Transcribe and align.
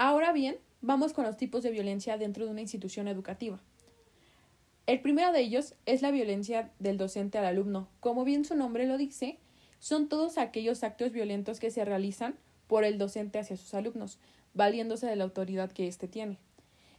Ahora 0.00 0.32
bien, 0.32 0.56
vamos 0.80 1.12
con 1.12 1.24
los 1.24 1.36
tipos 1.36 1.64
de 1.64 1.72
violencia 1.72 2.16
dentro 2.18 2.44
de 2.44 2.52
una 2.52 2.60
institución 2.60 3.08
educativa. 3.08 3.58
El 4.86 5.00
primero 5.00 5.32
de 5.32 5.40
ellos 5.40 5.74
es 5.86 6.02
la 6.02 6.12
violencia 6.12 6.70
del 6.78 6.96
docente 6.96 7.36
al 7.36 7.44
alumno. 7.44 7.88
Como 7.98 8.24
bien 8.24 8.44
su 8.44 8.54
nombre 8.54 8.86
lo 8.86 8.96
dice, 8.96 9.38
son 9.80 10.08
todos 10.08 10.38
aquellos 10.38 10.84
actos 10.84 11.10
violentos 11.10 11.58
que 11.58 11.72
se 11.72 11.84
realizan 11.84 12.36
por 12.68 12.84
el 12.84 12.96
docente 12.96 13.40
hacia 13.40 13.56
sus 13.56 13.74
alumnos, 13.74 14.20
valiéndose 14.54 15.06
de 15.08 15.16
la 15.16 15.24
autoridad 15.24 15.72
que 15.72 15.88
éste 15.88 16.06
tiene. 16.06 16.38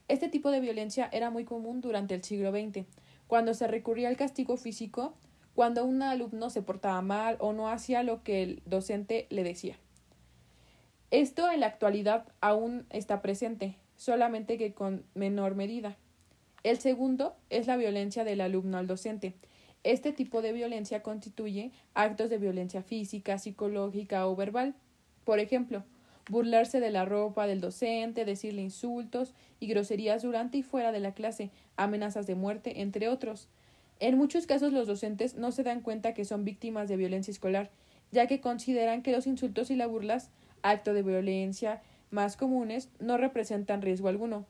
Este 0.09 0.27
tipo 0.27 0.51
de 0.51 0.59
violencia 0.59 1.09
era 1.13 1.29
muy 1.29 1.45
común 1.45 1.79
durante 1.79 2.15
el 2.15 2.23
siglo 2.23 2.51
XX, 2.51 2.85
cuando 3.27 3.53
se 3.53 3.67
recurría 3.67 4.09
al 4.09 4.17
castigo 4.17 4.57
físico 4.57 5.13
cuando 5.55 5.85
un 5.85 6.01
alumno 6.01 6.49
se 6.49 6.61
portaba 6.61 7.01
mal 7.01 7.37
o 7.39 7.53
no 7.53 7.69
hacía 7.69 8.03
lo 8.03 8.23
que 8.23 8.43
el 8.43 8.61
docente 8.65 9.27
le 9.29 9.43
decía. 9.43 9.77
Esto 11.11 11.51
en 11.51 11.61
la 11.61 11.65
actualidad 11.65 12.25
aún 12.39 12.85
está 12.91 13.23
presente, 13.23 13.75
solamente 13.97 14.59
que 14.59 14.73
con 14.73 15.03
menor 15.15 15.55
medida. 15.55 15.97
El 16.63 16.77
segundo 16.77 17.35
es 17.49 17.65
la 17.65 17.77
violencia 17.77 18.23
del 18.23 18.41
alumno 18.41 18.77
al 18.77 18.85
docente. 18.85 19.33
Este 19.83 20.11
tipo 20.11 20.43
de 20.43 20.53
violencia 20.53 21.01
constituye 21.01 21.71
actos 21.95 22.29
de 22.29 22.37
violencia 22.37 22.83
física, 22.83 23.39
psicológica 23.39 24.27
o 24.27 24.35
verbal. 24.35 24.75
Por 25.23 25.39
ejemplo, 25.39 25.83
burlarse 26.29 26.79
de 26.79 26.91
la 26.91 27.05
ropa 27.05 27.47
del 27.47 27.59
docente, 27.59 28.23
decirle 28.23 28.61
insultos 28.61 29.33
y 29.59 29.65
groserías 29.65 30.21
durante 30.21 30.59
y 30.59 30.63
fuera 30.63 30.91
de 30.91 30.99
la 30.99 31.13
clase, 31.13 31.49
amenazas 31.75 32.27
de 32.27 32.35
muerte, 32.35 32.81
entre 32.81 33.09
otros. 33.09 33.47
En 33.99 34.15
muchos 34.15 34.45
casos 34.45 34.73
los 34.73 34.87
docentes 34.87 35.35
no 35.35 35.51
se 35.51 35.63
dan 35.63 35.81
cuenta 35.81 36.13
que 36.13 36.23
son 36.23 36.45
víctimas 36.45 36.87
de 36.87 36.97
violencia 36.97 37.31
escolar, 37.31 37.71
ya 38.11 38.27
que 38.27 38.41
consideran 38.41 39.01
que 39.01 39.11
los 39.11 39.27
insultos 39.27 39.71
y 39.71 39.75
las 39.75 39.89
burlas, 39.89 40.29
acto 40.61 40.93
de 40.93 41.03
violencia 41.03 41.81
más 42.11 42.37
comunes, 42.37 42.89
no 42.99 43.17
representan 43.17 43.81
riesgo 43.81 44.07
alguno 44.07 44.45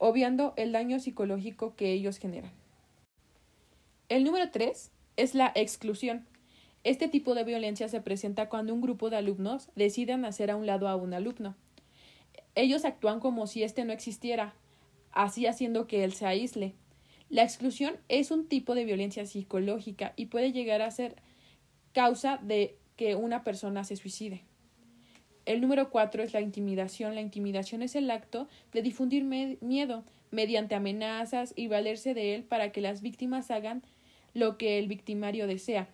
obviando 0.00 0.54
el 0.56 0.72
daño 0.72 0.98
psicológico 0.98 1.76
que 1.76 1.92
ellos 1.92 2.18
generan. 2.18 2.50
El 4.08 4.24
número 4.24 4.50
tres 4.50 4.90
es 5.16 5.34
la 5.34 5.52
exclusión. 5.54 6.26
Este 6.82 7.06
tipo 7.06 7.34
de 7.34 7.44
violencia 7.44 7.86
se 7.88 8.00
presenta 8.00 8.48
cuando 8.48 8.72
un 8.72 8.80
grupo 8.80 9.10
de 9.10 9.18
alumnos 9.18 9.68
deciden 9.76 10.24
hacer 10.24 10.50
a 10.50 10.56
un 10.56 10.64
lado 10.64 10.88
a 10.88 10.96
un 10.96 11.12
alumno. 11.12 11.54
Ellos 12.54 12.86
actúan 12.86 13.20
como 13.20 13.46
si 13.46 13.62
éste 13.62 13.84
no 13.84 13.92
existiera, 13.92 14.54
así 15.12 15.46
haciendo 15.46 15.86
que 15.86 16.02
él 16.02 16.14
se 16.14 16.24
aísle. 16.24 16.74
La 17.28 17.42
exclusión 17.42 17.98
es 18.08 18.30
un 18.30 18.48
tipo 18.48 18.74
de 18.74 18.86
violencia 18.86 19.26
psicológica 19.26 20.14
y 20.16 20.26
puede 20.26 20.50
llegar 20.52 20.80
a 20.80 20.90
ser 20.90 21.16
causa 21.92 22.38
de 22.38 22.78
que 22.96 23.16
una 23.16 23.44
persona 23.44 23.84
se 23.84 23.96
suicide. 23.96 24.44
El 25.50 25.60
número 25.60 25.90
cuatro 25.90 26.22
es 26.22 26.32
la 26.32 26.40
intimidación. 26.40 27.16
La 27.16 27.22
intimidación 27.22 27.82
es 27.82 27.96
el 27.96 28.08
acto 28.12 28.46
de 28.72 28.82
difundir 28.82 29.24
miedo 29.24 30.04
mediante 30.30 30.76
amenazas 30.76 31.52
y 31.56 31.66
valerse 31.66 32.14
de 32.14 32.36
él 32.36 32.44
para 32.44 32.70
que 32.70 32.80
las 32.80 33.02
víctimas 33.02 33.50
hagan 33.50 33.82
lo 34.32 34.56
que 34.58 34.78
el 34.78 34.86
victimario 34.86 35.48
desea. 35.48 35.88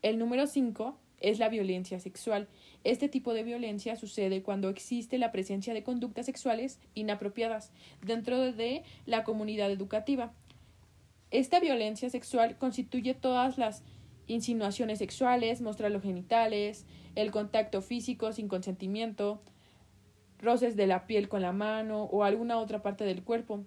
El 0.00 0.18
número 0.18 0.46
cinco 0.46 0.96
es 1.20 1.38
la 1.38 1.50
violencia 1.50 2.00
sexual. 2.00 2.48
Este 2.82 3.10
tipo 3.10 3.34
de 3.34 3.42
violencia 3.42 3.94
sucede 3.96 4.42
cuando 4.42 4.70
existe 4.70 5.18
la 5.18 5.32
presencia 5.32 5.74
de 5.74 5.82
conductas 5.82 6.24
sexuales 6.24 6.80
inapropiadas 6.94 7.72
dentro 8.00 8.38
de 8.52 8.84
la 9.04 9.22
comunidad 9.22 9.70
educativa. 9.70 10.32
Esta 11.30 11.60
violencia 11.60 12.08
sexual 12.08 12.56
constituye 12.56 13.12
todas 13.12 13.58
las 13.58 13.82
insinuaciones 14.26 14.98
sexuales, 14.98 15.60
mostrar 15.60 15.90
los 15.90 16.02
genitales, 16.02 16.86
el 17.14 17.30
contacto 17.30 17.82
físico 17.82 18.32
sin 18.32 18.48
consentimiento, 18.48 19.40
roces 20.38 20.76
de 20.76 20.86
la 20.86 21.06
piel 21.06 21.28
con 21.28 21.42
la 21.42 21.52
mano 21.52 22.04
o 22.04 22.24
alguna 22.24 22.58
otra 22.58 22.82
parte 22.82 23.04
del 23.04 23.22
cuerpo 23.22 23.64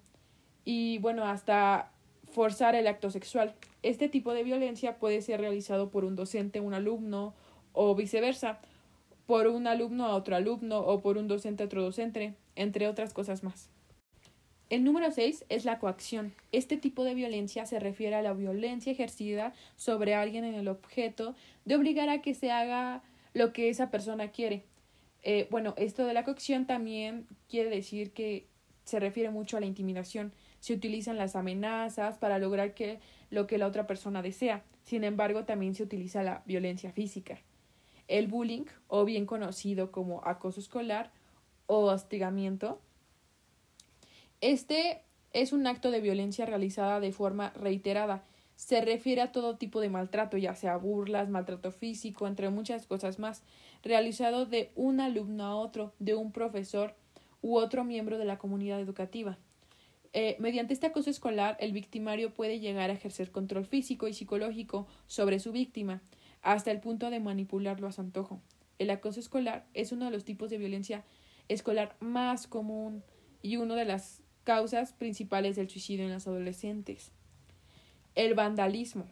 y 0.65 0.97
bueno, 0.97 1.25
hasta 1.25 1.91
forzar 2.31 2.75
el 2.75 2.87
acto 2.87 3.11
sexual. 3.11 3.53
Este 3.83 4.09
tipo 4.09 4.33
de 4.33 4.43
violencia 4.43 4.97
puede 4.97 5.21
ser 5.21 5.39
realizado 5.39 5.89
por 5.89 6.03
un 6.03 6.15
docente, 6.15 6.59
un 6.59 6.73
alumno 6.73 7.33
o 7.71 7.95
viceversa, 7.95 8.59
por 9.25 9.47
un 9.47 9.67
alumno 9.67 10.05
a 10.05 10.15
otro 10.15 10.35
alumno 10.35 10.79
o 10.79 11.01
por 11.01 11.17
un 11.17 11.27
docente 11.27 11.63
a 11.63 11.65
otro 11.67 11.83
docente, 11.83 12.35
entre 12.55 12.87
otras 12.87 13.13
cosas 13.13 13.43
más. 13.43 13.69
El 14.69 14.83
número 14.83 15.11
6 15.11 15.45
es 15.49 15.63
la 15.63 15.77
coacción. 15.77 16.33
Este 16.51 16.77
tipo 16.77 17.03
de 17.03 17.13
violencia 17.13 17.67
se 17.67 17.79
refiere 17.79 18.15
a 18.15 18.23
la 18.23 18.33
violencia 18.33 18.91
ejercida 18.91 19.53
sobre 19.75 20.15
alguien 20.15 20.43
en 20.43 20.55
el 20.55 20.67
objeto 20.67 21.35
de 21.65 21.75
obligar 21.75 22.09
a 22.09 22.21
que 22.21 22.33
se 22.33 22.51
haga 22.51 23.03
lo 23.33 23.53
que 23.53 23.69
esa 23.69 23.91
persona 23.91 24.31
quiere. 24.31 24.63
Eh, 25.21 25.47
bueno, 25.51 25.75
esto 25.77 26.05
de 26.05 26.13
la 26.13 26.23
coacción 26.23 26.65
también 26.65 27.27
quiere 27.47 27.69
decir 27.69 28.11
que 28.11 28.47
se 28.85 28.99
refiere 28.99 29.29
mucho 29.29 29.57
a 29.57 29.59
la 29.59 29.65
intimidación. 29.67 30.33
Se 30.59 30.73
utilizan 30.73 31.17
las 31.17 31.35
amenazas 31.35 32.17
para 32.17 32.39
lograr 32.39 32.73
que 32.73 32.99
lo 33.29 33.45
que 33.45 33.59
la 33.59 33.67
otra 33.67 33.85
persona 33.85 34.23
desea. 34.23 34.63
Sin 34.83 35.03
embargo, 35.03 35.45
también 35.45 35.75
se 35.75 35.83
utiliza 35.83 36.23
la 36.23 36.41
violencia 36.45 36.91
física. 36.91 37.39
El 38.07 38.27
bullying, 38.27 38.65
o 38.87 39.05
bien 39.05 39.27
conocido 39.27 39.91
como 39.91 40.25
acoso 40.25 40.59
escolar 40.59 41.11
o 41.67 41.85
hostigamiento, 41.85 42.79
este 44.41 45.01
es 45.33 45.53
un 45.53 45.67
acto 45.67 45.91
de 45.91 46.01
violencia 46.01 46.45
realizada 46.45 46.99
de 46.99 47.11
forma 47.11 47.51
reiterada 47.51 48.23
se 48.55 48.81
refiere 48.81 49.21
a 49.21 49.31
todo 49.31 49.57
tipo 49.57 49.81
de 49.81 49.89
maltrato, 49.89 50.37
ya 50.37 50.55
sea 50.55 50.77
burlas, 50.77 51.29
maltrato 51.29 51.71
físico, 51.71 52.25
entre 52.27 52.49
muchas 52.49 52.87
cosas 52.87 53.19
más, 53.19 53.43
realizado 53.83 54.45
de 54.45 54.71
un 54.75 55.01
alumno 55.01 55.43
a 55.43 55.55
otro, 55.55 55.93
de 55.99 56.15
un 56.15 56.31
profesor 56.31 56.95
u 57.41 57.57
otro 57.57 57.83
miembro 57.83 58.17
de 58.17 58.25
la 58.25 58.37
comunidad 58.37 58.79
educativa. 58.79 59.37
Eh, 60.13 60.37
mediante 60.39 60.73
este 60.73 60.87
acoso 60.87 61.09
escolar, 61.09 61.57
el 61.59 61.73
victimario 61.73 62.33
puede 62.33 62.59
llegar 62.59 62.89
a 62.89 62.93
ejercer 62.93 63.31
control 63.31 63.65
físico 63.65 64.07
y 64.07 64.13
psicológico 64.13 64.87
sobre 65.07 65.39
su 65.39 65.51
víctima, 65.51 66.01
hasta 66.41 66.71
el 66.71 66.79
punto 66.79 67.09
de 67.09 67.19
manipularlo 67.19 67.87
a 67.87 67.91
su 67.91 67.99
antojo. 67.99 68.39
El 68.79 68.89
acoso 68.89 69.19
escolar 69.19 69.65
es 69.73 69.91
uno 69.91 70.05
de 70.05 70.11
los 70.11 70.23
tipos 70.23 70.49
de 70.49 70.57
violencia 70.57 71.03
escolar 71.49 71.95
más 71.99 72.47
común 72.47 73.03
y 73.41 73.57
una 73.57 73.75
de 73.75 73.85
las 73.85 74.21
causas 74.45 74.93
principales 74.93 75.57
del 75.57 75.69
suicidio 75.69 76.05
en 76.05 76.13
los 76.13 76.27
adolescentes. 76.27 77.11
El 78.13 78.35
vandalismo. 78.35 79.05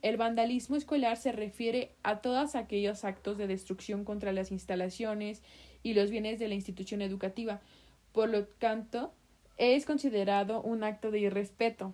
El 0.00 0.16
vandalismo 0.16 0.76
escolar 0.76 1.16
se 1.16 1.32
refiere 1.32 1.90
a 2.02 2.20
todos 2.20 2.54
aquellos 2.54 3.04
actos 3.04 3.36
de 3.36 3.46
destrucción 3.46 4.04
contra 4.04 4.32
las 4.32 4.52
instalaciones 4.52 5.42
y 5.82 5.94
los 5.94 6.10
bienes 6.10 6.38
de 6.38 6.48
la 6.48 6.54
institución 6.54 7.02
educativa. 7.02 7.60
Por 8.12 8.30
lo 8.30 8.44
tanto, 8.44 9.12
es 9.58 9.84
considerado 9.84 10.62
un 10.62 10.84
acto 10.84 11.10
de 11.10 11.20
irrespeto. 11.20 11.92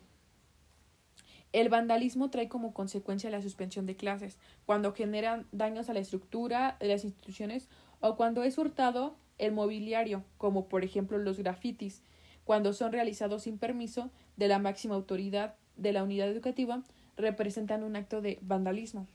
El 1.52 1.68
vandalismo 1.68 2.30
trae 2.30 2.48
como 2.48 2.74
consecuencia 2.74 3.30
la 3.30 3.42
suspensión 3.42 3.86
de 3.86 3.96
clases, 3.96 4.38
cuando 4.66 4.92
generan 4.92 5.46
daños 5.50 5.88
a 5.88 5.94
la 5.94 6.00
estructura 6.00 6.76
de 6.78 6.88
las 6.88 7.04
instituciones 7.04 7.68
o 8.00 8.16
cuando 8.16 8.44
es 8.44 8.58
hurtado 8.58 9.16
el 9.38 9.52
mobiliario, 9.52 10.22
como 10.36 10.68
por 10.68 10.84
ejemplo 10.84 11.18
los 11.18 11.38
grafitis, 11.38 12.02
cuando 12.44 12.72
son 12.72 12.92
realizados 12.92 13.44
sin 13.44 13.58
permiso 13.58 14.10
de 14.36 14.48
la 14.48 14.58
máxima 14.58 14.94
autoridad 14.94 15.54
de 15.76 15.92
la 15.92 16.02
unidad 16.02 16.28
educativa 16.28 16.82
representan 17.16 17.82
un 17.82 17.96
acto 17.96 18.20
de 18.20 18.38
vandalismo. 18.42 19.06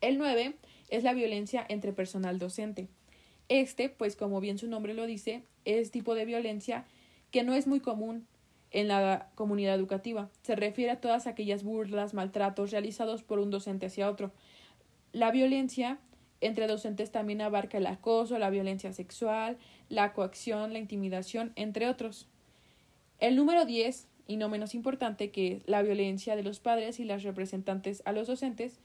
El 0.00 0.18
9 0.18 0.56
es 0.88 1.04
la 1.04 1.12
violencia 1.12 1.64
entre 1.68 1.92
personal 1.92 2.38
docente. 2.38 2.88
Este, 3.48 3.88
pues 3.88 4.16
como 4.16 4.40
bien 4.40 4.58
su 4.58 4.68
nombre 4.68 4.94
lo 4.94 5.06
dice, 5.06 5.42
es 5.64 5.90
tipo 5.90 6.14
de 6.14 6.24
violencia 6.24 6.84
que 7.30 7.42
no 7.42 7.54
es 7.54 7.66
muy 7.66 7.80
común 7.80 8.26
en 8.70 8.88
la 8.88 9.28
comunidad 9.34 9.74
educativa. 9.74 10.30
Se 10.42 10.56
refiere 10.56 10.92
a 10.92 11.00
todas 11.00 11.26
aquellas 11.26 11.64
burlas, 11.64 12.14
maltratos 12.14 12.70
realizados 12.70 13.22
por 13.22 13.40
un 13.40 13.50
docente 13.50 13.86
hacia 13.86 14.08
otro. 14.08 14.32
La 15.12 15.30
violencia 15.32 15.98
entre 16.40 16.66
docentes 16.66 17.10
también 17.10 17.40
abarca 17.40 17.78
el 17.78 17.86
acoso, 17.86 18.38
la 18.38 18.50
violencia 18.50 18.92
sexual, 18.92 19.58
la 19.88 20.12
coacción, 20.12 20.72
la 20.72 20.78
intimidación, 20.78 21.52
entre 21.56 21.88
otros. 21.88 22.26
El 23.18 23.36
número 23.36 23.66
10 23.66 24.06
y 24.26 24.36
no 24.36 24.48
menos 24.48 24.74
importante, 24.76 25.30
que 25.30 25.60
la 25.66 25.82
violencia 25.82 26.36
de 26.36 26.44
los 26.44 26.60
padres 26.60 27.00
y 27.00 27.04
las 27.04 27.24
representantes 27.24 28.00
a 28.04 28.12
los 28.12 28.28
docentes. 28.28 28.78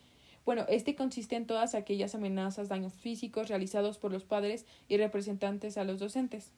Bueno, 0.43 0.65
este 0.69 0.95
consiste 0.95 1.35
en 1.35 1.45
todas 1.45 1.75
aquellas 1.75 2.15
amenazas, 2.15 2.67
daños 2.67 2.93
físicos 2.93 3.47
realizados 3.47 3.99
por 3.99 4.11
los 4.11 4.23
padres 4.23 4.65
y 4.89 4.97
representantes 4.97 5.77
a 5.77 5.83
los 5.83 5.99
docentes. 5.99 6.51